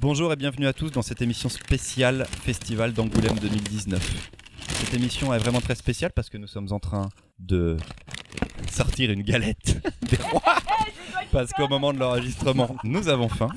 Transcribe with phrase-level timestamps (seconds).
[0.00, 4.30] Bonjour et bienvenue à tous dans cette émission spéciale Festival d'Angoulême 2019.
[4.78, 7.76] Cette émission est vraiment très spéciale parce que nous sommes en train de
[8.72, 10.56] sortir une galette des rois.
[11.32, 13.48] Parce qu'au moment de l'enregistrement, nous avons faim.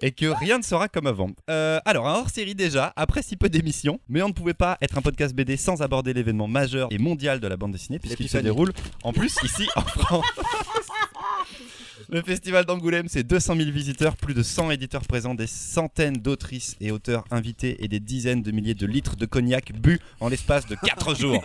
[0.00, 1.30] Et que rien ne sera comme avant.
[1.50, 4.98] Euh, alors, un hors-série déjà, après si peu d'émissions, mais on ne pouvait pas être
[4.98, 8.36] un podcast BD sans aborder l'événement majeur et mondial de la bande dessinée, puisqu'il se
[8.38, 8.44] L'épiphanie.
[8.44, 8.72] déroule
[9.02, 10.24] en plus ici en France.
[12.10, 16.76] Le festival d'Angoulême, c'est 200 000 visiteurs, plus de 100 éditeurs présents, des centaines d'autrices
[16.80, 20.66] et auteurs invités et des dizaines de milliers de litres de cognac bu en l'espace
[20.66, 21.42] de 4 jours.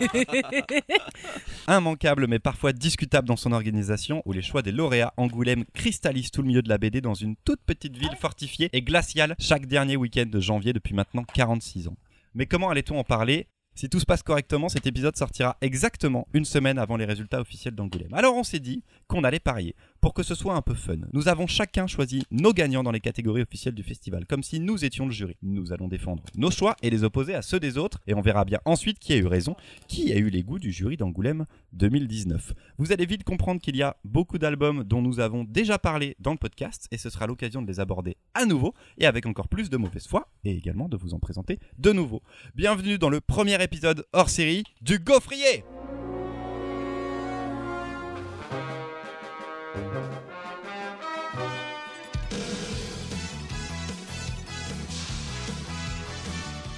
[1.67, 6.41] Immanquable mais parfois discutable dans son organisation, où les choix des lauréats Angoulême cristallisent tout
[6.41, 9.95] le milieu de la BD dans une toute petite ville fortifiée et glaciale chaque dernier
[9.95, 11.97] week-end de janvier depuis maintenant 46 ans.
[12.35, 13.47] Mais comment allait-on en parler?
[13.75, 17.75] Si tout se passe correctement, cet épisode sortira exactement une semaine avant les résultats officiels
[17.75, 18.13] d'Angoulême.
[18.13, 20.97] Alors on s'est dit qu'on allait parier pour que ce soit un peu fun.
[21.13, 24.85] Nous avons chacun choisi nos gagnants dans les catégories officielles du festival, comme si nous
[24.85, 25.35] étions le jury.
[25.41, 28.45] Nous allons défendre nos choix et les opposer à ceux des autres, et on verra
[28.45, 29.55] bien ensuite qui a eu raison,
[29.87, 32.53] qui a eu les goûts du jury d'Angoulême 2019.
[32.77, 36.31] Vous allez vite comprendre qu'il y a beaucoup d'albums dont nous avons déjà parlé dans
[36.31, 39.69] le podcast, et ce sera l'occasion de les aborder à nouveau, et avec encore plus
[39.69, 42.21] de mauvaise foi, et également de vous en présenter de nouveau.
[42.55, 45.63] Bienvenue dans le premier épisode hors série du Gaufrier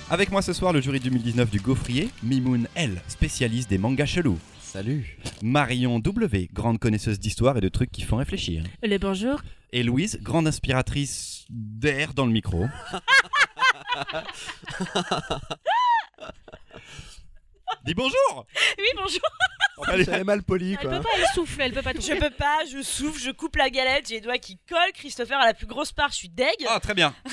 [0.10, 4.38] Avec moi ce soir, le jury 2019 du Gaufrier, Mimoun L, spécialiste des mangas chelous.
[4.60, 5.18] Salut.
[5.42, 8.64] Marion W, grande connaisseuse d'histoire et de trucs qui font réfléchir.
[8.84, 9.42] Les bonjours.
[9.72, 12.68] Et Louise, grande inspiratrice d'air dans le micro.
[17.86, 18.46] Dis bonjour
[18.78, 19.22] Oui, bonjour.
[19.92, 20.98] Elle est mal polie Elle quoi.
[20.98, 23.70] peut pas, elle souffle, elle peut pas Je peux pas, je souffle, je coupe la
[23.70, 24.92] galette, j'ai les doigts qui collent.
[24.94, 26.48] Christopher a la plus grosse part, je suis deg.
[26.68, 27.14] Ah, très bien.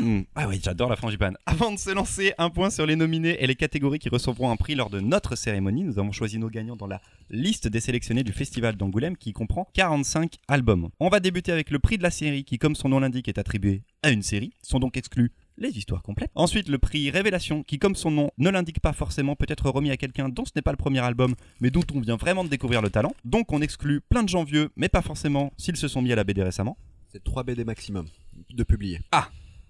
[0.00, 0.22] Mmh.
[0.34, 1.36] Ah oui, j'adore la frangipane.
[1.46, 4.56] Avant de se lancer, un point sur les nominés et les catégories qui recevront un
[4.56, 5.82] prix lors de notre cérémonie.
[5.84, 9.68] Nous avons choisi nos gagnants dans la liste des sélectionnés du Festival d'Angoulême qui comprend
[9.74, 10.90] 45 albums.
[11.00, 13.38] On va débuter avec le prix de la série qui, comme son nom l'indique, est
[13.38, 14.52] attribué à une série.
[14.62, 16.30] Sont donc exclus les histoires complètes.
[16.34, 19.90] Ensuite, le prix Révélation, qui, comme son nom ne l'indique pas forcément, peut être remis
[19.90, 22.48] à quelqu'un dont ce n'est pas le premier album, mais dont on vient vraiment de
[22.48, 23.12] découvrir le talent.
[23.24, 26.16] Donc, on exclut plein de gens vieux, mais pas forcément s'ils se sont mis à
[26.16, 26.76] la BD récemment.
[27.10, 28.06] C'est 3 BD maximum
[28.50, 29.00] de publiés.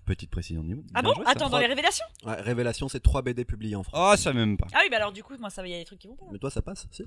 [0.05, 0.83] Petite précision de niveau.
[0.95, 1.17] Ah Bien bon?
[1.17, 1.31] joué, ça.
[1.33, 2.07] Attends, dans les révélations?
[2.25, 4.15] Ouais, Révélation, c'est 3 BD publiés en France.
[4.15, 4.67] Oh, ça même pas.
[4.73, 6.09] Ah oui, bah alors du coup, moi ça va, il y a des trucs qui
[6.09, 6.25] vont pas.
[6.33, 7.05] Mais toi, ça passe si?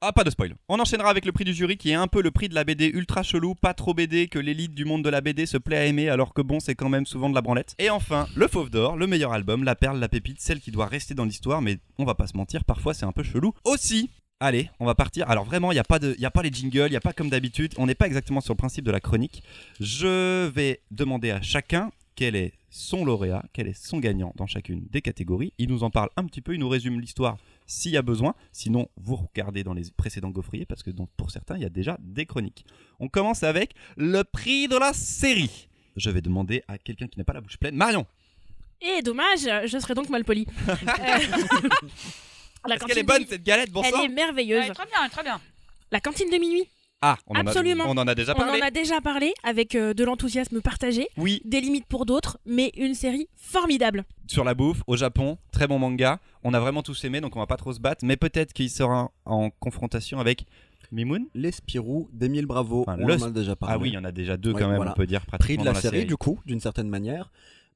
[0.00, 0.54] Ah, pas de spoil.
[0.68, 2.64] On enchaînera avec le prix du jury qui est un peu le prix de la
[2.64, 5.78] BD ultra chelou, pas trop BD, que l'élite du monde de la BD se plaît
[5.78, 7.74] à aimer alors que bon, c'est quand même souvent de la branlette.
[7.78, 10.86] Et enfin, le Fauve d'Or, le meilleur album, la perle, la pépite, celle qui doit
[10.86, 14.10] rester dans l'histoire, mais on va pas se mentir, parfois c'est un peu chelou aussi.
[14.40, 15.30] Allez, on va partir.
[15.30, 17.72] Alors vraiment, il n'y a, pas pas les jingles, il n'y a pas comme d'habitude,
[17.78, 19.42] on n'est pas exactement sur le principe de la chronique.
[19.80, 24.86] Je vais demander à chacun quel est son lauréat, quel est son gagnant dans chacune
[24.90, 25.52] des catégories.
[25.58, 27.36] Il nous en parle un petit peu, il nous résume l'histoire
[27.66, 28.34] s'il y a besoin.
[28.52, 31.70] Sinon, vous regardez dans les précédents gaufriers parce que donc, pour certains, il y a
[31.70, 32.64] déjà des chroniques.
[33.00, 35.68] On commence avec le prix de la série.
[35.96, 37.76] Je vais demander à quelqu'un qui n'a pas la bouche pleine.
[37.76, 38.06] Marion,
[38.80, 40.46] Et dommage, je serais donc mal poli.
[40.68, 40.76] Euh,
[42.68, 43.70] la est-ce qu'elle est bonne de- cette galette?
[43.70, 44.68] Bon Elle sang est merveilleuse.
[44.68, 45.40] Ouais, très bien, très bien.
[45.90, 46.64] La cantine de minuit,
[47.02, 47.84] Ah, on en, a, Absolument.
[47.86, 48.62] on en a déjà on parlé.
[48.62, 52.72] en a déjà parlé avec euh, de l'enthousiasme partagé, Oui, des limites pour d'autres, mais
[52.76, 54.04] une série formidable.
[54.26, 56.18] sur la bouffe, au Japon, très bon manga.
[56.44, 58.04] On a vraiment tous aimé, donc on va pas trop se battre.
[58.06, 60.46] Mais peut-être qu'il sera en confrontation avec
[60.92, 61.26] Mimoun.
[61.34, 63.74] Les Spirou d'Émile Bravo, Enfin, on le en a déjà parlé.
[63.74, 64.92] Ah oui, il y en a déjà deux Oui, quand même, voilà.
[64.92, 67.30] on peut dire Prix pratiquement de la, dans série, du coup, d'une certaine manière.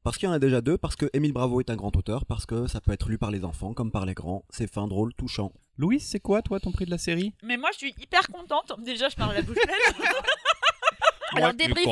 [0.04, 2.24] Parce qu'il y en a déjà deux, parce que Émile Bravo est un grand auteur,
[2.24, 4.44] parce que ça peut être lu par les enfants comme par les grands.
[4.48, 5.52] C'est fin, drôle, touchant.
[5.78, 7.32] Louis, c'est quoi toi ton prix de la série?
[7.42, 8.72] Mais moi je suis hyper contente.
[8.84, 10.06] Déjà, je parle la bouche pleine.
[11.36, 11.86] Alors, débrief,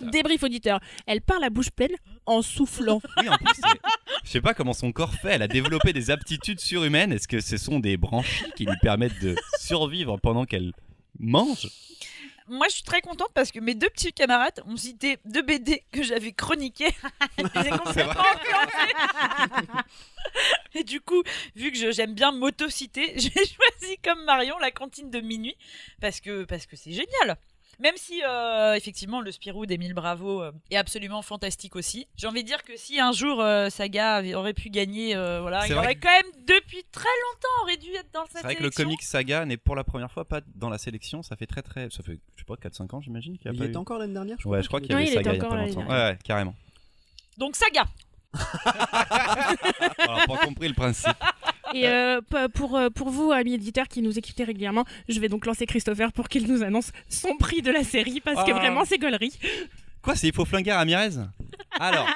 [0.00, 0.80] débrief auditeur.
[1.06, 1.94] Elle parle à bouche pleine
[2.26, 3.00] en soufflant.
[3.18, 3.60] Oui, en plus,
[4.24, 5.34] je sais pas comment son corps fait.
[5.34, 7.12] Elle a développé des aptitudes surhumaines.
[7.12, 10.72] Est-ce que ce sont des branchies qui lui permettent de survivre pendant qu'elle
[11.18, 11.68] mange?
[12.50, 15.82] Moi je suis très contente parce que mes deux petits camarades ont cité deux BD
[15.92, 16.32] que j'avais
[17.78, 18.94] complètement influencés.
[20.74, 21.22] Et du coup,
[21.56, 25.56] vu que j'aime bien m'autociter, j'ai choisi comme Marion la cantine de minuit
[26.00, 27.36] parce que parce que c'est génial.
[27.80, 32.06] Même si euh, effectivement le Spirou d'Emile Bravo euh, est absolument fantastique aussi.
[32.16, 35.40] J'ai envie de dire que si un jour euh, Saga avait- aurait pu gagner, euh,
[35.40, 38.24] voilà, C'est il vrai aurait que- quand même depuis très longtemps aurait dû être dans
[38.26, 38.84] cette C'est vrai que le sélection.
[38.84, 41.22] comic saga n'est pour la première fois pas dans la sélection.
[41.22, 41.88] Ça fait très très.
[41.90, 43.78] Ça fait, je sais pas, 4-5 ans j'imagine qu'il y a Il pas était eu.
[43.78, 45.36] encore l'année dernière, je Ouais, je crois qu'il y avait il était saga il y
[45.36, 45.86] a encore pas l'année longtemps.
[45.88, 46.04] dernière.
[46.06, 46.54] Ouais, ouais, carrément.
[47.38, 47.84] Donc Saga.
[49.98, 51.08] Alors, pas compris le principe.
[51.74, 52.20] Et euh,
[52.54, 56.12] pour, euh, pour vous, amis éditeurs qui nous écoutez régulièrement, je vais donc lancer Christopher
[56.12, 58.54] pour qu'il nous annonce son prix de la série parce que Ah.
[58.54, 59.32] vraiment c'est gaulerie.
[60.02, 61.10] Quoi, c'est il faut flinguer à Ramirez
[61.78, 62.06] Alors,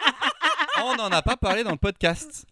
[0.83, 2.47] on n'en a pas parlé dans le podcast.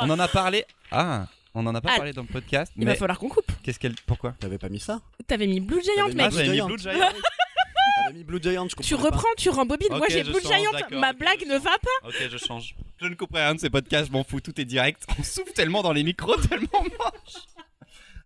[0.00, 0.64] On en a parlé.
[0.90, 1.96] Ah, on en a pas Ah.
[1.96, 2.72] parlé dans le podcast.
[2.76, 3.52] Il va falloir qu'on coupe.
[3.62, 3.94] qu'est-ce qu'elle.
[4.06, 4.32] Pourquoi?
[4.40, 5.00] T'avais pas mis ça?
[5.26, 6.16] T'avais mis Blue Giant, mec.
[6.20, 6.60] Ah, j'avais mis.
[6.62, 6.92] Blue Giant.
[8.04, 9.02] T'avais mis Blue Giant, je Tu pas.
[9.02, 9.88] reprends, tu rembobines.
[9.90, 10.44] Moi Ok, j'ai Blue change,
[10.90, 10.98] Giant.
[11.00, 12.08] Ma blague ne va pas.
[12.08, 12.74] Ok, je change.
[13.02, 15.04] Je ne couperai rien de ces podcasts, je m'en fous, tout est direct.
[15.18, 17.34] On souffle tellement dans les micros, tellement moche.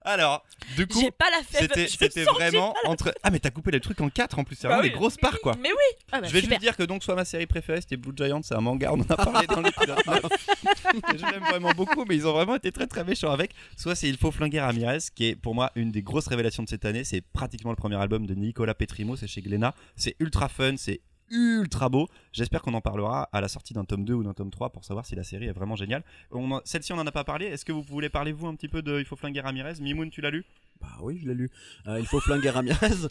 [0.02, 0.44] Alors,
[0.76, 1.69] du coup, J'ai pas la fève.
[1.88, 3.12] c'était vraiment entre.
[3.25, 4.90] Ah, mais t'as coupé les trucs en quatre en plus, c'est Bah vraiment oui.
[4.90, 5.55] des grosses parts quoi.
[5.61, 6.05] Mais oui.
[6.12, 6.55] Ah bah, Je vais super.
[6.55, 9.00] juste dire que donc soit ma série préférée c'était Blue Giant, c'est un manga, on
[9.00, 10.20] en a parlé dans l'épisode 9.
[11.14, 13.52] Et je l'aime vraiment beaucoup, mais ils ont vraiment été très très méchants avec.
[13.76, 16.69] Soit c'est Il faut flinguer Ramirez, qui est pour moi une des grosses révélations de
[16.69, 17.02] cette année.
[17.02, 19.75] C'est pratiquement le premier album de Nicolas Petrimo, c'est chez Glénat.
[19.96, 21.00] C'est ultra fun, c'est
[21.31, 22.08] ultra beau.
[22.32, 24.84] J'espère qu'on en parlera à la sortie d'un tome 2 ou d'un tome 3 pour
[24.84, 26.02] savoir si la série est vraiment géniale.
[26.31, 27.46] On en- Celle-ci on en a pas parlé.
[27.46, 29.75] Est-ce que vous voulez parler vous un petit peu de Il faut flinguer Ramirez?
[29.81, 30.44] Mimoun, tu l'as lu?
[30.81, 31.50] Bah oui, je l'ai lu.
[31.87, 32.88] Euh, il faut flinguer Ramirez.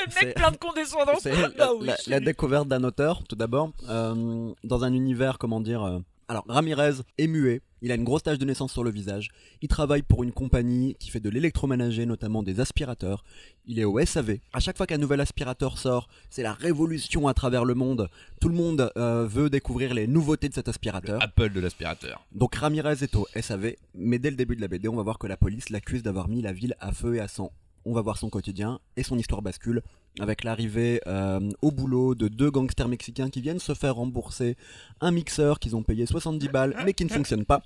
[0.00, 1.18] Le mec plein de condescendance.
[1.20, 5.82] C'est la, oui, la- découverte d'un auteur, tout d'abord, euh, dans un univers, comment dire.
[5.82, 5.98] euh,
[6.28, 9.28] alors, Ramirez est muet, il a une grosse tache de naissance sur le visage,
[9.62, 13.24] il travaille pour une compagnie qui fait de l'électroménager, notamment des aspirateurs,
[13.66, 14.38] il est au SAV.
[14.52, 18.08] À chaque fois qu'un nouvel aspirateur sort, c'est la révolution à travers le monde,
[18.40, 21.22] tout le monde euh, veut découvrir les nouveautés de cet aspirateur.
[21.22, 22.24] Apple de l'aspirateur.
[22.32, 25.18] Donc Ramirez est au SAV, mais dès le début de la BD, on va voir
[25.18, 27.52] que la police l'accuse d'avoir mis la ville à feu et à sang.
[27.84, 29.82] On va voir son quotidien et son histoire bascule
[30.20, 34.56] avec l'arrivée euh, au boulot de deux gangsters mexicains qui viennent se faire rembourser
[35.00, 37.62] un mixeur qu'ils ont payé 70 balles mais qui ne fonctionne pas.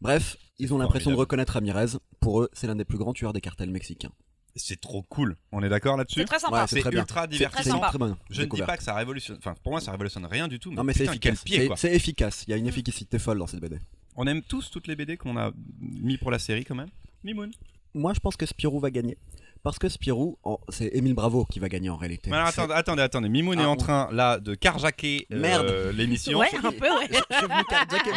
[0.00, 1.98] Bref, ils ont l'impression de reconnaître Ramirez.
[2.20, 4.12] Pour eux, c'est l'un des plus grands tueurs des cartels mexicains.
[4.56, 5.36] C'est trop cool.
[5.50, 6.60] On est d'accord là-dessus C'est très sympa.
[6.60, 7.80] Ouais, c'est très ultra divertissant.
[8.30, 9.36] Je ne dis pas que ça révolutionne.
[9.38, 10.70] Enfin, pour moi, ça révolutionne rien du tout.
[10.70, 11.44] Mais Non mais c'est efficace.
[11.76, 12.44] C'est efficace.
[12.46, 13.78] Il y a une efficacité folle dans cette BD.
[14.16, 16.90] On aime tous toutes les BD qu'on a mis pour la série quand même.
[17.24, 17.50] Mimoun.
[17.94, 19.18] Moi, je pense que Spirou va gagner.
[19.64, 22.28] Parce que Spirou, en- c'est Émile Bravo qui va gagner en réalité.
[22.30, 23.28] Mais alors, C'est- attendez, attendez, attendez.
[23.30, 25.74] Mimoun est Ah, en on- train là de carjacker euh, Merde.
[25.96, 26.38] l'émission.
[26.38, 27.08] Ouais, un peu, ouais.
[27.10, 27.48] Je suis venu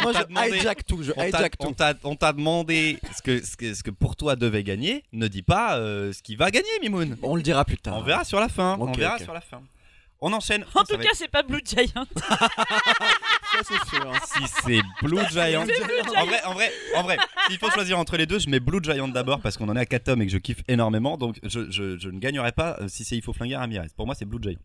[0.02, 1.02] Moi, t'a je demandé- hijack tout.
[1.02, 1.72] Je On t'a- hijack on tout.
[1.74, 5.04] t'a on t'a demandé ce que, ce, que, ce que pour toi devait gagner.
[5.14, 7.16] Ne dis pas euh, ce qui va gagner, Mimoun.
[7.22, 7.96] On le dira plus tard.
[7.96, 8.76] On verra sur la fin.
[8.78, 9.22] on Ok, verra ok.
[9.22, 9.62] sur la fin.
[10.20, 10.64] On enchaîne.
[10.74, 11.84] En Ça tout cas, c'est pas Blue Giant.
[13.52, 14.12] Ça, c'est sûr.
[14.24, 15.62] si c'est Blue Giant.
[16.16, 17.18] En vrai, en vrai, en vrai,
[17.48, 19.80] s'il faut choisir entre les deux, je mets Blue Giant d'abord parce qu'on en est
[19.80, 21.16] à 4 tomes et que je kiffe énormément.
[21.16, 23.88] Donc je, je- je ne gagnerai pas euh, si c'est Il faut flinguer Ramirez.
[23.96, 24.58] Pour moi, c'est Blue Giant.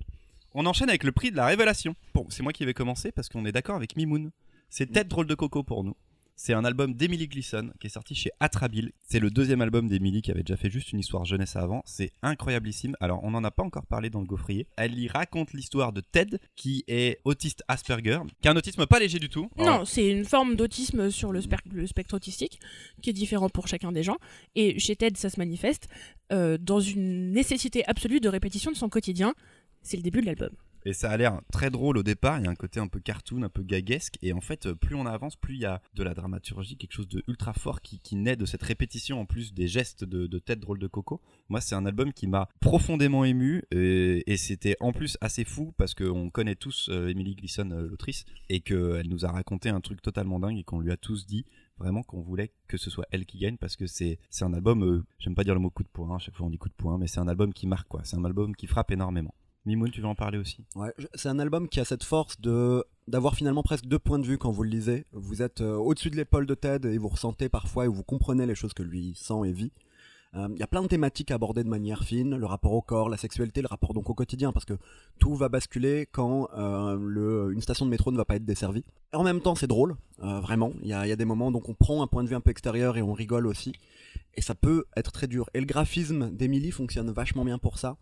[0.55, 1.95] On enchaîne avec le prix de la révélation.
[2.13, 4.31] Bon, c'est moi qui vais commencer parce qu'on est d'accord avec Mimoun.
[4.69, 5.95] C'est Tête drôle de coco pour nous.
[6.35, 8.91] C'est un album d'Emily Gleason qui est sorti chez Atrabile.
[9.03, 11.83] C'est le deuxième album d'Emily qui avait déjà fait juste une histoire jeunesse avant.
[11.85, 12.95] C'est incroyablissime.
[12.99, 14.67] Alors, on n'en a pas encore parlé dans le gaufrier.
[14.75, 18.99] Elle y raconte l'histoire de Ted qui est autiste Asperger, qui a un autisme pas
[18.99, 19.49] léger du tout.
[19.57, 22.59] Non, c'est une forme d'autisme sur le, spectre autistique
[23.01, 24.17] qui est différent pour chacun des gens.
[24.55, 25.87] Et chez Ted, ça se manifeste
[26.31, 29.33] euh, dans une nécessité absolue de répétition de son quotidien.
[29.81, 30.49] C'est le début de l'album.
[30.85, 32.99] Et ça a l'air très drôle au départ, il y a un côté un peu
[32.99, 35.81] cartoon, un peu gaguesque, et en fait, euh, plus on avance, plus il y a
[35.93, 39.53] de la dramaturgie, quelque chose de ultra fort qui, naît de cette répétition en plus
[39.53, 41.21] des gestes de, tête drôle de coco.
[41.49, 45.93] Moi, c'est un album qui m'a profondément ému, et, c'était en plus assez fou parce
[45.93, 50.01] qu'on connaît tous euh, Emily Gleason, euh, l'autrice, et qu'elle nous a raconté un truc
[50.01, 51.45] totalement dingue et qu'on lui a tous dit
[51.77, 55.35] vraiment qu'on voulait que ce soit elle qui gagne parce que c'est un album, j'aime
[55.35, 56.97] pas dire le mot coup de poing, à chaque fois on dit coup de poing,
[56.97, 59.33] mais c'est un album qui marque quoi, c'est un album qui frappe énormément.
[59.65, 60.65] Mimoun, tu veux en parler aussi?
[60.75, 62.37] Ouais, c'est un album qui a cette force
[63.07, 65.05] d'avoir finalement presque deux points de vue quand vous le lisez.
[65.13, 68.45] Vous êtes euh, au-dessus de l'épaule de Ted et vous ressentez parfois et vous comprenez
[68.45, 69.71] les choses que lui sent et vit.
[70.35, 73.07] Euh, Il y a plein de thématiques abordées de manière fine, le rapport au corps,
[73.07, 74.73] la sexualité, le rapport donc au quotidien, parce que
[75.17, 78.83] tout va basculer quand euh, une station de métro ne va pas être desservie.
[79.13, 80.73] En même temps, c'est drôle, vraiment.
[80.81, 82.97] Il y a, des moments donc on prend un point de vue un peu extérieur
[82.97, 83.73] et on rigole aussi.
[84.33, 85.49] Et ça peut être très dur.
[85.53, 87.95] Et le graphisme d'Emily fonctionne vachement bien pour ça,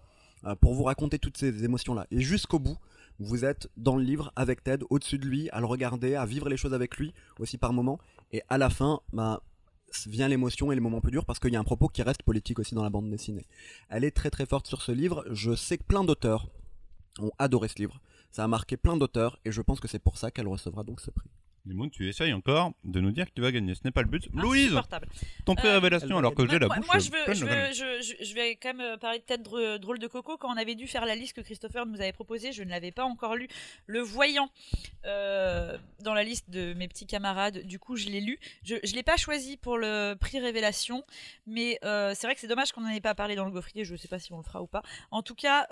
[0.60, 2.08] pour vous raconter toutes ces émotions-là.
[2.12, 2.78] Et jusqu'au bout,
[3.20, 6.50] vous êtes dans le livre avec Ted, au-dessus de lui, à le regarder, à vivre
[6.50, 8.00] les choses avec lui aussi par moments.
[8.32, 9.44] Et à la fin, bah,
[10.08, 12.24] vient l'émotion et les moments plus durs parce qu'il y a un propos qui reste
[12.24, 13.46] politique aussi dans la bande dessinée.
[13.90, 15.24] Elle est très très forte sur ce livre.
[15.32, 16.50] Je sais que plein d'auteurs
[17.20, 18.02] ont adoré ce livre.
[18.32, 21.02] Ça a marqué plein d'auteurs et je pense que c'est pour ça qu'elle recevra donc
[21.02, 21.30] ce prix.
[21.66, 23.76] Mimoun, tu essayes encore de nous dire que tu vas gagner.
[23.76, 24.28] Ce n'est pas le but.
[24.34, 25.08] Louise, Insupportable.
[25.46, 25.80] ton prix Euh,
[26.18, 26.88] alors que j'ai la moi, bouche.
[26.88, 30.38] moi, je, veux, je, veux- je, vais quand même parler de tête drôle de coco.
[30.38, 32.92] Quand on avait dû faire la liste que Christopher nous avait proposée, je ne l'avais
[32.92, 33.48] pas encore lu.
[33.86, 34.50] Le voyant
[35.06, 38.40] euh, dans la liste de mes petits camarades, du coup, je l'ai lu.
[38.64, 41.04] Je ne l'ai pas choisi pour le prix révélation,
[41.46, 43.86] mais euh, c'est vrai que c'est dommage qu'on n'en ait pas parlé dans le gaufrier.
[43.86, 44.82] Je ne sais pas si on le fera ou pas.
[45.12, 45.68] En tout cas,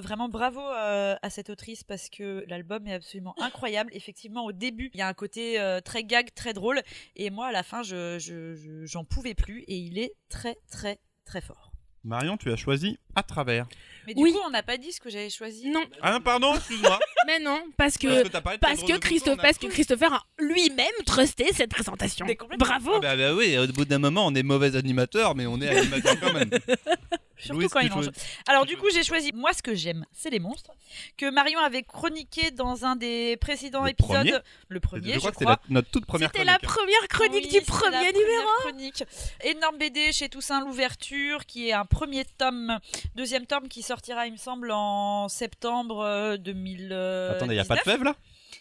[0.00, 3.90] vraiment bravo à cette autrice parce que l'album est absolument incroyable.
[3.94, 6.80] Effectivement, au début, il y a un côté euh, très gag, très drôle.
[7.16, 9.60] Et moi, à la fin, je, je- je- j'en pouvais plus.
[9.68, 11.70] Et il est très, très, très fort.
[12.04, 13.68] Marion, tu as choisi à travers.
[14.08, 14.32] Mais du Oui.
[14.32, 15.70] coup, on n'a pas dit ce que j'avais choisi.
[15.70, 16.98] Non, Ah non, pardon, excuse-moi.
[17.28, 19.08] mais non, parce que Parce que t'as parlé de ton parce drôle que de couteau,
[19.08, 19.66] Christophe, parce que.
[19.68, 22.26] Christopher a lui-même trusté cette présentation.
[22.58, 22.94] Bravo.
[22.96, 25.68] Ah bah, bah oui, au bout d'un moment, on est mauvais animateur, mais on est
[25.68, 26.50] animateur quand même.
[27.44, 28.10] Surtout quand il mange.
[28.46, 30.70] Alors du coup, j'ai choisi moi ce que j'aime, c'est les monstres
[31.16, 34.08] que Marion avait chroniqué dans un des précédents Le épisodes.
[34.16, 34.32] premier
[34.68, 36.62] le premier, je crois la- notre toute première C'était chronique.
[36.62, 38.48] la première chronique Oui, du c'était la premier première numéro.
[38.60, 39.04] chronique.
[39.44, 42.78] Énorme BD chez Toussaint l'ouverture, qui est un premier tome,
[43.14, 46.92] deuxième tome qui sortira, il me semble, en septembre euh, 2000.
[46.92, 48.14] Attendez, il n'y a pas de fève là?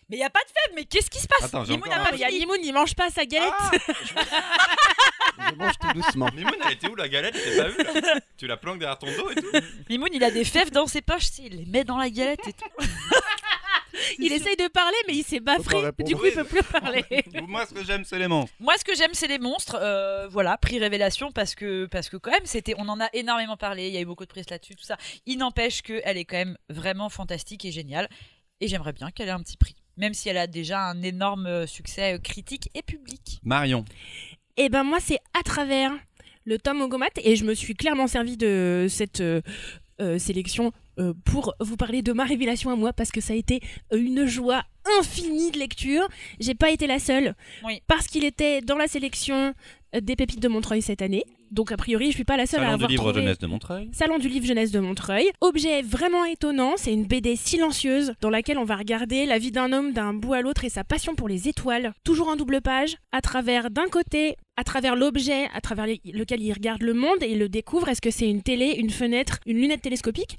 [0.09, 0.75] Mais il y a pas de fève.
[0.75, 1.43] Mais qu'est-ce qui se passe?
[1.43, 2.39] Attends, j'ai Mimoun encore n'a un pas Il y a fini.
[2.41, 3.51] Mimoun, il mange pas sa galette.
[3.59, 3.71] Ah
[5.37, 6.29] Je mange tout doucement.
[6.35, 7.35] Mimoun, elle était où la galette?
[7.35, 9.51] Je t'ai pas vu là Tu la planques derrière ton dos et tout?
[9.89, 12.53] Mimoun, il a des fèves dans ses poches, il les met dans la galette et
[12.53, 12.87] tout.
[14.19, 15.77] Il essaye de parler, mais il s'est baffré.
[15.99, 17.03] Du coup, il peut plus parler.
[17.47, 18.53] Moi, ce que j'aime, c'est les monstres.
[18.59, 19.77] Moi, ce que j'aime, c'est les monstres.
[19.79, 23.57] Euh, voilà, prix révélation parce que parce que quand même, c'était, on en a énormément
[23.57, 23.87] parlé.
[23.87, 24.97] Il y a eu beaucoup de presse là-dessus, tout ça.
[25.25, 28.09] Il n'empêche qu'elle est quand même vraiment fantastique et géniale.
[28.59, 31.65] Et j'aimerais bien qu'elle ait un petit prix, même si elle a déjà un énorme
[31.65, 33.39] succès critique et public.
[33.43, 33.85] Marion.
[34.57, 35.91] Et ben moi, c'est à travers
[36.45, 39.41] le tome Ogomat et je me suis clairement servi de cette euh,
[40.01, 43.35] euh, sélection euh, pour vous parler de ma révélation à moi parce que ça a
[43.35, 43.61] été
[43.93, 44.63] une joie
[44.99, 46.07] infinie de lecture.
[46.39, 47.81] J'ai pas été la seule Oui.
[47.87, 49.53] parce qu'il était dans la sélection
[49.93, 51.23] des pépites de Montreuil cette année.
[51.51, 53.21] Donc a priori, je suis pas la seule à Salon du avoir livre trouvé...
[53.21, 53.89] jeunesse de Montreuil.
[53.91, 55.29] Salon du livre jeunesse de Montreuil.
[55.41, 59.73] Objet vraiment étonnant, c'est une BD silencieuse dans laquelle on va regarder la vie d'un
[59.73, 62.95] homme d'un bout à l'autre et sa passion pour les étoiles, toujours en double page,
[63.11, 67.31] à travers d'un côté, à travers l'objet à travers lequel il regarde le monde et
[67.31, 70.37] il le découvre, est-ce que c'est une télé, une fenêtre, une lunette télescopique?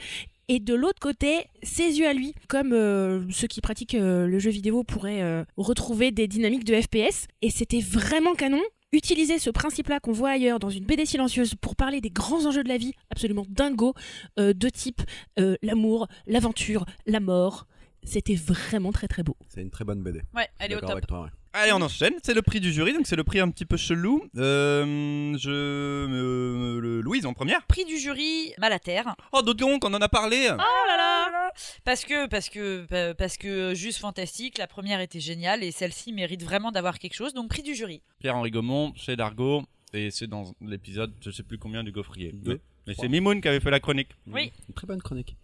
[0.49, 4.38] Et de l'autre côté, ses yeux à lui, comme euh, ceux qui pratiquent euh, le
[4.38, 7.26] jeu vidéo pourraient euh, retrouver des dynamiques de FPS.
[7.42, 8.61] Et c'était vraiment canon.
[8.94, 12.62] Utiliser ce principe-là qu'on voit ailleurs dans une BD silencieuse pour parler des grands enjeux
[12.62, 13.94] de la vie, absolument dingo,
[14.38, 15.00] euh, de type
[15.38, 17.66] euh, l'amour, l'aventure, la mort,
[18.04, 19.34] c'était vraiment très très beau.
[19.49, 20.20] C'est une très bonne BD.
[20.34, 20.90] Ouais, elle est au top.
[20.90, 21.30] avec toi, ouais.
[21.54, 22.14] Allez, on enchaîne.
[22.23, 24.25] C'est le prix du jury, donc c'est le prix un petit peu chelou.
[24.38, 25.50] Euh, je.
[25.50, 27.66] euh, le- Louise en première.
[27.66, 29.14] Prix du jury, Malaterre.
[29.32, 30.49] Oh, d'autres donc, on en a parlé.
[30.50, 31.52] Oh là là
[31.85, 36.12] Parce que, parce que, pa- parce que juste fantastique, la première était géniale et celle-ci
[36.12, 37.35] mérite vraiment d'avoir quelque chose.
[37.35, 38.00] Donc prix du jury.
[38.21, 42.30] Pierre-Henri Gaumont, chez Dargo, et c'est dans l'épisode, je sais plus combien du Gaufrier.
[42.32, 42.61] Deux.
[42.87, 43.04] Mais Trois.
[43.04, 44.09] c'est Mimoun qui avait fait la chronique.
[44.26, 44.52] Oui.
[44.68, 45.37] Une très bonne chronique.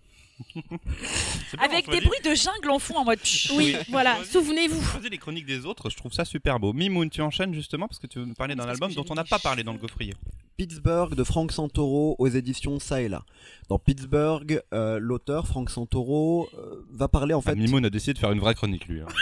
[1.59, 3.19] Avec des choisit- bruits de jungle en fond en mode.
[3.55, 4.83] Oui, voilà, souvenez-vous.
[5.11, 6.73] Les chroniques des autres, je trouve ça super beau.
[6.73, 9.25] Mimoun, tu enchaînes justement parce que tu veux me parler d'un album dont on n'a
[9.25, 10.15] pas parlé dans le Gaufrier.
[10.57, 13.23] Pittsburgh de Frank Santoro aux éditions Ça et là.
[13.69, 17.57] Dans Pittsburgh, euh, l'auteur Frank Santoro euh, va parler en Enfin, fait.
[17.57, 19.01] Mimoun a décidé de faire une vraie chronique lui.
[19.01, 19.07] hein.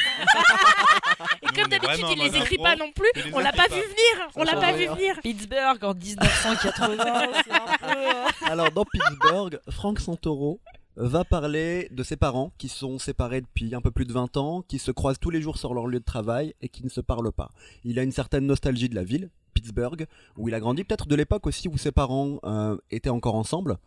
[1.42, 3.08] Et Nous, comme d'habitude, il les écrit pas non plus.
[3.32, 4.28] On l'a pas vu venir.
[4.35, 5.18] On l'a pas vu venir.
[5.23, 6.96] Pittsburgh en 1980,
[7.44, 7.99] c'est un peu.
[7.99, 10.61] euh, Alors dans Pittsburgh, Frank Santoro
[10.97, 14.62] va parler de ses parents qui sont séparés depuis un peu plus de 20 ans,
[14.62, 17.00] qui se croisent tous les jours sur leur lieu de travail et qui ne se
[17.00, 17.53] parlent pas.
[17.85, 21.15] Il a une certaine nostalgie de la ville, Pittsburgh, où il a grandi, peut-être de
[21.15, 23.79] l'époque aussi où ses parents euh, étaient encore ensemble.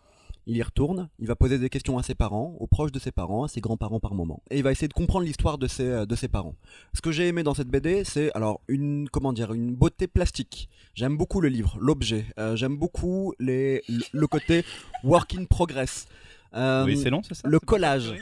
[0.46, 3.12] Il y retourne, il va poser des questions à ses parents, aux proches de ses
[3.12, 4.42] parents, à ses grands-parents par moment.
[4.50, 6.56] Et il va essayer de comprendre l'histoire de ses, euh, de ses parents.
[6.96, 10.70] Ce que j'ai aimé dans cette BD, c'est alors une comment dire une beauté plastique.
[10.96, 12.26] J'aime beaucoup le livre, l'objet.
[12.40, 14.66] Euh, J'aime beaucoup les, le, côté
[15.04, 16.08] work in progress.
[16.54, 18.16] Euh, oui, c'est long, c'est ça le collage.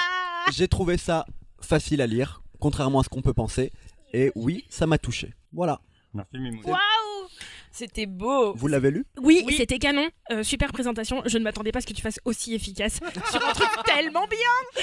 [0.52, 1.26] j'ai trouvé ça
[1.60, 3.72] facile à lire, contrairement à ce qu'on peut penser.
[4.12, 5.34] Et oui, ça m'a touché.
[5.52, 5.80] Voilà.
[6.12, 6.36] Merci.
[6.64, 6.76] Waouh
[7.72, 8.52] C'était beau.
[8.54, 9.54] Vous l'avez lu Oui, Oui.
[9.56, 10.08] c'était canon.
[10.32, 11.22] Euh, super présentation.
[11.26, 12.94] Je ne m'attendais pas à ce que tu fasses aussi efficace
[13.30, 14.80] sur un truc tellement bien.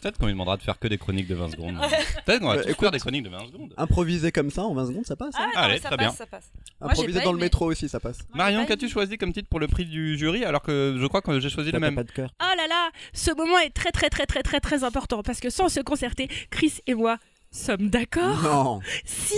[0.00, 1.78] Peut-être qu'on lui demandera de faire que des chroniques de 20 secondes.
[2.26, 3.74] Peut-être qu'on va Euh, tous faire des chroniques de 20 secondes.
[3.76, 5.34] Improviser comme ça en 20 secondes, ça passe.
[5.38, 6.12] hein Ah, non, Allez, ça très passe, bien.
[6.16, 6.50] ça passe.
[6.80, 8.18] Moi, Improviser pas dans le métro aussi, ça passe.
[8.34, 11.40] Marion, qu'as-tu choisi comme titre pour le prix du jury alors que je crois que
[11.40, 12.30] j'ai choisi le même pas de cœur.
[12.42, 15.50] Oh là là, ce moment est très très très très très très important parce que
[15.50, 17.16] sans se concerter, Chris et moi
[17.50, 18.42] sommes d'accord.
[18.42, 18.80] Non.
[19.04, 19.34] Si,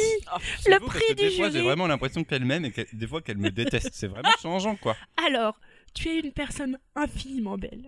[0.60, 1.64] C'est le prix du Des fois, j'ai jury.
[1.64, 3.90] vraiment l'impression qu'elle m'aime et que des fois qu'elle me déteste.
[3.92, 4.96] C'est vraiment changeant, quoi.
[5.26, 5.58] alors,
[5.94, 7.84] tu es une personne infiniment belle.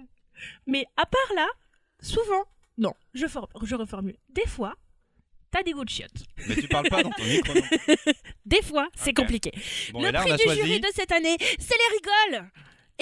[0.67, 1.47] Mais à part là,
[2.01, 2.45] souvent,
[2.79, 4.17] non, je, for- je reformule.
[4.31, 4.75] Des fois,
[5.51, 6.25] t'as des goûts de chiottes.
[6.49, 7.55] Mais tu parles pas dans ton micro.
[7.55, 7.63] non.
[8.47, 9.53] Des fois, c'est compliqué.
[9.93, 11.97] Bon, le prix du choisi jury de cette année, c'est les
[12.37, 12.51] rigoles.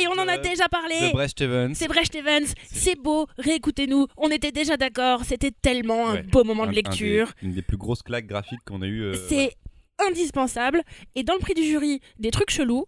[0.00, 0.94] Et on en a déjà parlé.
[1.08, 1.74] de Brecht Evans.
[1.74, 6.18] C'est Brecht Evans, c'est beau, réécoutez-nous, on était déjà d'accord, c'était tellement Ouais.
[6.20, 7.26] un beau moment Un- de un lecture.
[7.40, 9.02] des- une des plus grosses claques graphiques qu'on a eu.
[9.02, 9.52] euh, c'est
[10.08, 10.82] indispensable.
[11.14, 12.86] Et dans le prix du jury, des trucs chelous.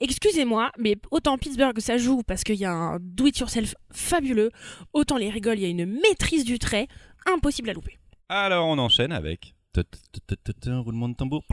[0.00, 4.50] Excusez-moi, mais autant Pittsburgh ça joue parce qu'il y a un do-it-yourself fabuleux,
[4.92, 6.88] autant les rigoles, il y a une maîtrise du trait
[7.26, 7.98] impossible à louper.
[8.28, 9.54] Alors, on enchaîne avec.
[10.66, 11.44] Roulement de tambour.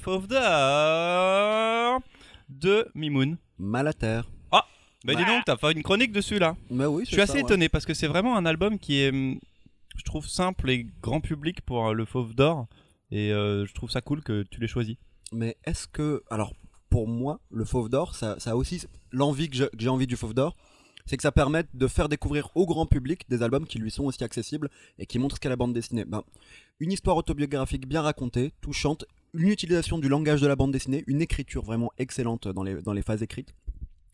[0.00, 2.00] Fauve d'or.
[2.48, 3.38] De Mimoun.
[3.58, 4.28] Mal à terre.
[5.06, 6.56] Bah dis donc, t'as fait une chronique dessus là.
[6.70, 9.38] Mais oui, Je suis assez étonné parce que c'est vraiment un album qui est, hum,
[9.96, 12.66] je trouve, simple et grand public pour euh, le Fauve d'Or.
[13.10, 14.96] Et euh, je trouve ça cool que tu l'aies choisi.
[15.30, 16.22] Mais est-ce que.
[16.30, 16.54] Alors,
[16.88, 18.82] pour moi, le Fauve d'Or, ça, ça a aussi.
[19.12, 20.56] L'envie que je- que j'ai envie du Fauve d'Or,
[21.04, 24.04] c'est que ça permette de faire découvrir au grand public des albums qui lui sont
[24.04, 26.06] aussi accessibles et qui montrent ce qu'est la bande dessinée.
[26.06, 26.22] Ben,
[26.80, 29.04] une histoire autobiographique bien racontée, touchante,
[29.34, 32.92] une utilisation du langage de la bande dessinée, une écriture vraiment excellente dans les, dans
[32.92, 33.54] les phases écrites.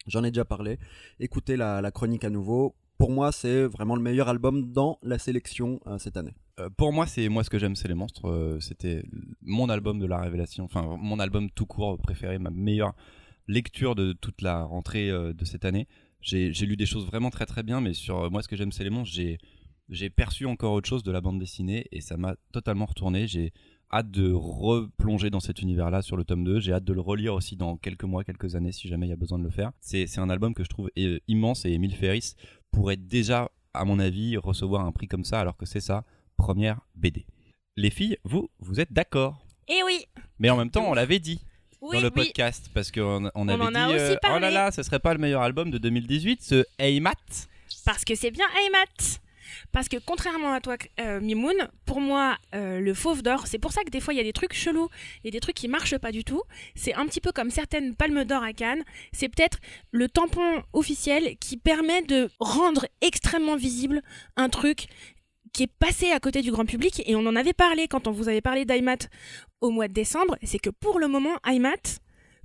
[0.06, 0.78] J'en ai déjà parlé.
[1.18, 2.74] Écoutez la, la chronique à nouveau.
[2.98, 6.34] Pour moi, c'est vraiment le meilleur album dans la sélection euh, cette année.
[6.58, 8.28] Euh, pour moi, c'est moi ce que j'aime, c'est les monstres.
[8.28, 9.02] Euh, C'était
[9.42, 12.94] mon album de la révélation, enfin mon album tout court préféré, ma meilleure
[13.46, 15.88] lecture de toute la rentrée de cette année.
[16.20, 18.84] J'ai lu des choses vraiment très très bien, mais sur moi ce que j'aime, c'est
[18.84, 19.14] les monstres.
[19.14, 19.38] J'ai
[19.88, 23.26] j'ai perçu encore autre chose de la bande dessinée et ça m'a totalement retourné.
[23.26, 23.52] J'ai
[23.92, 26.60] hâte de replonger dans cet univers-là sur le tome 2.
[26.60, 29.12] J'ai hâte de le relire aussi dans quelques mois, quelques années, si jamais il y
[29.12, 29.72] a besoin de le faire.
[29.80, 32.34] C'est un album que je trouve euh, immense et Emile Ferris
[32.70, 36.04] pourrait déjà, à mon avis, recevoir un prix comme ça, alors que c'est sa
[36.36, 37.26] première BD.
[37.76, 39.44] Les filles, vous, vous êtes d'accord?
[39.68, 40.04] Et oui,
[40.38, 41.40] Mais en même temps, on l'avait dit
[41.80, 42.26] oui, dans le oui.
[42.26, 44.98] podcast, parce qu'on on avait en dit, a aussi euh, oh là là, ce serait
[44.98, 47.48] pas le meilleur album de 2018, ce Hey Matt
[47.84, 49.20] Parce que c'est bien Aymat.
[49.72, 53.72] Parce que contrairement à toi, euh, Mimoun, pour moi, euh, le fauve d'or, c'est pour
[53.72, 54.88] ça que des fois il y a des trucs chelous,
[55.22, 56.42] il y a des trucs qui marchent pas du tout.
[56.74, 58.84] C'est un petit peu comme certaines palmes d'or à Cannes.
[59.12, 59.58] C'est peut-être
[59.90, 64.02] le tampon officiel qui permet de rendre extrêmement visible
[64.36, 64.86] un truc
[65.52, 67.02] qui est passé à côté du grand public.
[67.06, 69.08] Et on en avait parlé quand on vous avait parlé d'Aymat
[69.60, 70.36] au mois de décembre.
[70.42, 72.00] C'est que pour le moment, Aymat,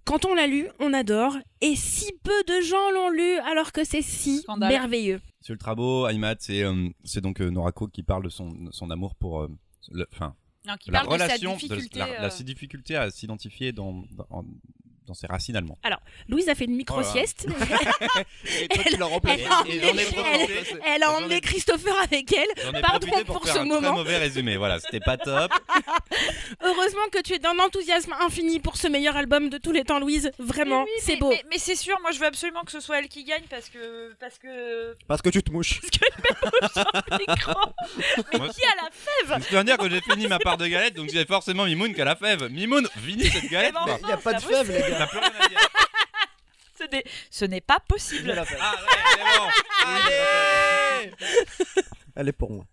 [0.06, 1.36] quand on l'a lu, on adore.
[1.62, 4.70] Et si peu de gens l'ont lu alors que c'est si Scandale.
[4.72, 5.20] merveilleux.
[5.42, 8.56] C'est ultra beau, Hey Matt, c'est euh, c'est donc euh, Norako qui parle de son,
[8.72, 9.42] son amour pour...
[9.42, 9.50] euh,
[9.92, 10.36] le- Enfin,
[10.68, 12.00] Non, qui la parle relation, de sa difficulté.
[12.00, 14.46] la, la euh, difficulté à s'identifier dans, dans,
[15.08, 15.78] dans ses racines allemandes.
[16.28, 17.48] Louise a fait une micro-sieste.
[18.62, 19.46] Et toi, tu l'as remplacé.
[20.86, 21.36] Elle a emmené-.
[21.36, 22.82] Elle a Christopher avec elle.
[22.82, 23.82] Pardon pour ce un moment.
[23.82, 25.52] très mauvais résumé, voilà, c'était pas top.
[26.64, 30.00] Heureusement que tu es d'un enthousiasme infini pour ce meilleur album de tous les temps,
[30.00, 30.32] Louise.
[30.40, 31.30] Vraiment, mais oui, c'est mais- beau.
[31.30, 33.70] Mais, mais c'est sûr, moi je veux absolument que ce soit elle qui gagne parce
[33.70, 34.14] que.
[34.20, 34.96] Parce que.
[35.08, 35.82] Parce que tu te mouches.
[37.20, 37.54] Micro.
[38.34, 40.68] Mais Moi, qui a la fève Je à dire que j'ai fini ma part de
[40.68, 42.50] galette, donc j'ai forcément Mimoun qui a la fève.
[42.50, 43.74] Mimoun, finis cette galette.
[44.02, 44.95] Il n'y a pas de fève, les gars.
[44.98, 45.60] T'as plus rien à dire.
[46.78, 48.34] Ce n'est- Ce n'est pas possible.
[48.62, 48.76] Ah.
[49.86, 51.12] Allez
[52.16, 52.66] Elle est pour moi.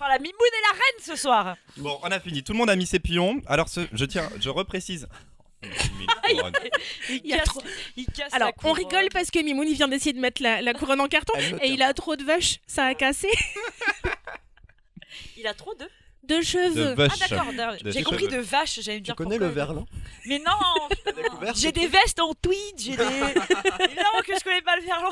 [0.00, 1.56] Oh, la mimoune est la reine ce soir.
[1.76, 2.42] Bon, on a fini.
[2.44, 3.40] Tout le monde a mis ses pions.
[3.46, 5.08] Alors, ce- je tiens, je reprécise.
[6.30, 7.48] Il, casse,
[7.96, 8.76] il casse Alors, la on couronne.
[8.76, 11.54] rigole parce que Mimoun il vient d'essayer de mettre la, la couronne en carton Elle
[11.54, 13.28] me et il a trop de vaches, ça a cassé.
[15.36, 15.88] Il a trop de.
[16.28, 16.94] De De cheveux.
[16.94, 17.12] vache.
[17.22, 17.74] Ah d'accord, d'accord.
[17.82, 18.04] De j'ai cheveux.
[18.04, 19.46] compris de vache, j'allais me Tu dire connais pourquoi.
[19.48, 19.86] le verlan
[20.26, 23.02] Mais non, j'ai des vestes en tweed, j'ai des.
[23.84, 25.10] Évidemment que je connais pas le verlan.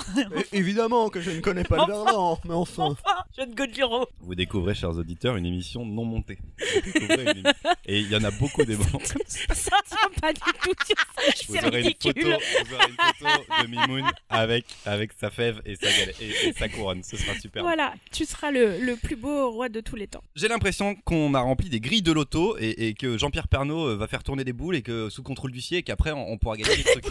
[0.53, 2.85] Évidemment que je ne connais pas le verlan, mais enfin.
[2.87, 4.07] Enfin, jeune Godluro.
[4.21, 6.39] Vous découvrez, chers auditeurs, une émission non montée.
[6.85, 7.53] Vous une
[7.87, 8.85] Et il y en a beaucoup des bons.
[9.27, 12.21] Ça tient pas du tout sur ça, Vous aurez, une photo,
[12.67, 16.53] vous aurez une photo de Mimoun avec, avec sa fève et sa, galette, et, et
[16.53, 17.03] sa couronne.
[17.03, 17.63] Ce sera super.
[17.63, 20.23] Voilà, tu seras le, le plus beau roi de tous les temps.
[20.35, 23.97] J'ai l'impression qu'on a rempli des grilles de loto et, et que Jean-Pierre Pernaud euh,
[23.97, 26.57] va faire tourner des boules et que sous contrôle d'huissier et qu'après on, on pourra
[26.57, 27.07] gagner des trucs.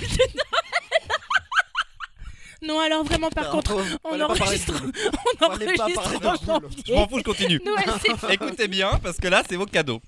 [2.61, 4.73] Non, alors vraiment, par contre, on de enregistre.
[5.41, 6.59] on enregistre en.
[6.85, 7.61] Je m'en fous, je continue.
[7.63, 7.85] Noël,
[8.31, 10.01] Écoutez bien, parce que là, c'est vos cadeaux.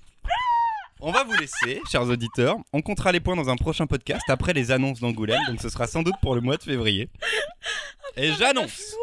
[1.00, 2.56] On va vous laisser, chers auditeurs.
[2.72, 5.86] On comptera les points dans un prochain podcast après les annonces d'Angoulême, donc ce sera
[5.86, 7.08] sans doute pour le mois de février.
[8.16, 8.96] Et j'annonce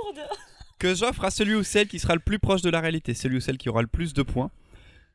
[0.77, 3.37] que j'offre à celui ou celle qui sera le plus proche de la réalité, celui
[3.37, 4.51] ou celle qui aura le plus de points.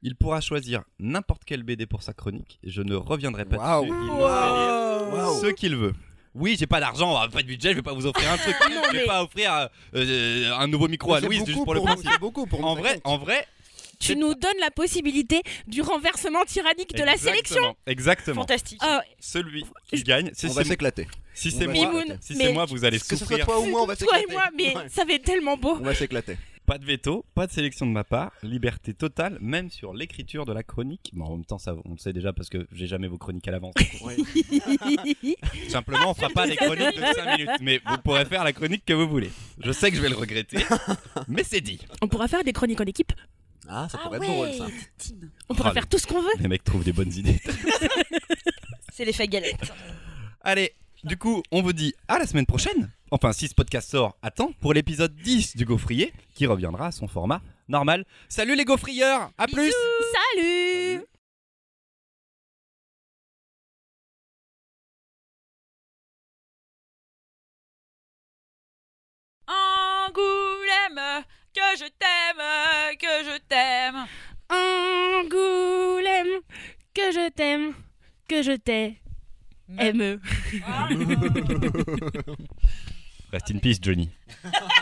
[0.03, 2.59] Il pourra choisir n'importe quel BD pour sa chronique.
[2.65, 3.85] Et je ne reviendrai pas Waouh.
[3.87, 3.97] dessus.
[4.01, 5.41] Il lire Waouh.
[5.41, 5.95] ce qu'il veut.
[6.35, 8.55] Oui, j'ai pas d'argent, pas de budget, je vais pas vous offrir un truc.
[8.71, 11.51] Non, je vais mais- pas offrir euh, euh, un nouveau micro à C'est Louise beaucoup
[11.53, 12.11] juste pour le nous, principe.
[12.13, 13.47] c'est beaucoup pour En vrai, en vrai,
[13.99, 17.57] Tu nous donnes la possibilité du renversement tyrannique de la sélection.
[17.57, 18.41] Exactement, Exactement.
[18.43, 18.79] Fantastique.
[18.81, 21.09] Ah, Celui qui gagne, si on va c'est s'éclater.
[21.35, 23.45] si on c'est va moi, Mimoun, si mais- moi, vous allez Que ce soit souffrir.
[23.45, 24.27] toi ou moi, on va toi s'éclater.
[24.31, 24.89] et moi, mais Ouais.
[24.89, 25.77] ça fait tellement beau.
[25.81, 26.39] On va s'éclater.
[26.71, 30.53] Pas de veto, pas de sélection de ma part, liberté totale, même sur l'écriture de
[30.53, 31.11] la chronique.
[31.15, 33.49] Bon, en même temps, ça, on le sait déjà parce que j'ai jamais vos chroniques
[33.49, 33.75] à l'avance.
[35.69, 38.85] Simplement, on fera pas les chroniques de 5 minutes, mais vous pourrez faire la chronique
[38.85, 39.33] que vous voulez.
[39.59, 40.59] Je sais que je vais le regretter,
[41.27, 41.81] mais c'est dit.
[42.03, 43.15] On pourra faire des chroniques en équipe.
[43.69, 45.15] Ah, ça Ah pourrait ouais, être drôle ça.
[45.49, 46.29] On pourra Oh, faire tout ce qu'on veut.
[46.39, 47.41] Les mecs trouvent des bonnes idées.
[48.93, 49.73] C'est l'effet galette.
[50.43, 54.17] Allez, du coup, on vous dit à la semaine prochaine enfin si ce podcast sort
[54.23, 58.05] à pour l'épisode 10 du Gaufrier, qui reviendra à son format normal.
[58.29, 59.77] Salut les gaufrieurs, à plus Salut,
[60.37, 61.07] Salut.
[69.47, 72.43] Angoulême, que je t'aime,
[72.99, 74.07] que je t'aime.
[74.49, 76.41] Angoulême,
[76.95, 77.75] que je t'aime,
[78.29, 78.97] que je t'aime.
[83.33, 84.11] Rest in peace, Johnny.